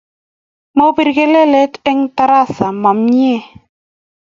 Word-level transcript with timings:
Mopir 0.77 1.09
kelelet 1.17 1.73
eng' 1.89 2.09
tarasa 2.15 2.67
ma 2.81 2.91
mye. 3.07 3.37